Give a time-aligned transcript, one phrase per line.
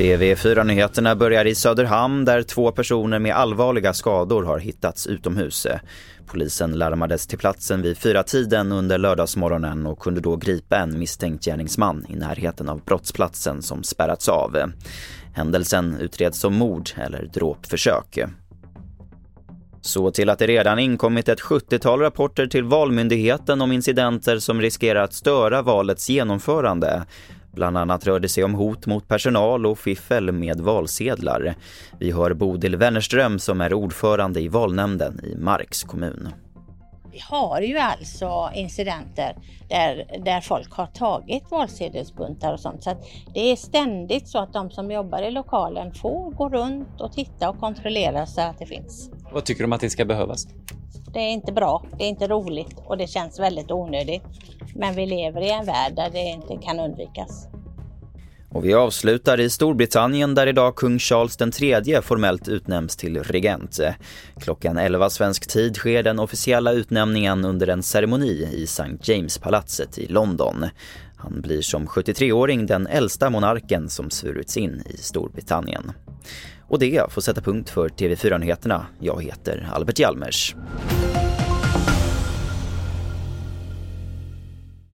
[0.00, 5.66] TV4-nyheterna börjar i Söderhamn där två personer med allvarliga skador har hittats utomhus.
[6.26, 11.44] Polisen larmades till platsen vid fyra tiden under lördagsmorgonen och kunde då gripa en misstänkt
[11.44, 14.72] gärningsman i närheten av brottsplatsen som spärrats av.
[15.34, 18.18] Händelsen utreds som mord eller dråpförsök.
[19.80, 25.02] Så till att det redan inkommit ett 70-tal rapporter till Valmyndigheten om incidenter som riskerar
[25.02, 27.02] att störa valets genomförande.
[27.52, 31.54] Bland annat rör det sig om hot mot personal och fiffel med valsedlar.
[31.98, 36.28] Vi hör Bodil Wennerström som är ordförande i valnämnden i Marks kommun.
[37.12, 39.36] Vi har ju alltså incidenter
[39.68, 42.82] där, där folk har tagit valsedelsbuntar och sånt.
[42.82, 42.96] Så
[43.34, 47.50] det är ständigt så att de som jobbar i lokalen får gå runt och titta
[47.50, 49.10] och kontrollera så att det finns.
[49.32, 50.46] Vad tycker du om att det ska behövas?
[51.12, 54.22] Det är inte bra, det är inte roligt och det känns väldigt onödigt.
[54.74, 57.46] Men vi lever i en värld där det inte kan undvikas.
[58.52, 63.80] Och vi avslutar i Storbritannien där idag kung Charles III formellt utnämns till regent.
[64.40, 68.84] Klockan 11 svensk tid sker den officiella utnämningen under en ceremoni i St.
[69.02, 70.66] James-palatset i London.
[71.22, 75.92] Han blir som 73-åring den äldsta monarken som svurits in i Storbritannien.
[76.68, 78.86] Och det får sätta punkt för TV4-nyheterna.
[79.00, 80.54] Jag heter Albert Hjalmers.